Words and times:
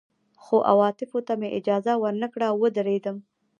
خو 0.43 0.57
عواطفو 0.71 1.19
ته 1.27 1.33
مې 1.39 1.49
اجازه 1.59 1.93
ور 2.01 2.13
نه 2.21 2.27
کړه 2.33 2.45
او 2.51 2.57
ودېردم 2.61 3.17